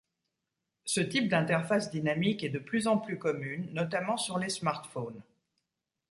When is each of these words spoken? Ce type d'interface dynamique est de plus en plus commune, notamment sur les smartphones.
Ce 0.85 0.99
type 0.99 1.29
d'interface 1.29 1.91
dynamique 1.91 2.43
est 2.43 2.49
de 2.49 2.57
plus 2.57 2.87
en 2.87 2.97
plus 2.97 3.19
commune, 3.19 3.71
notamment 3.71 4.17
sur 4.17 4.39
les 4.39 4.49
smartphones. 4.49 5.21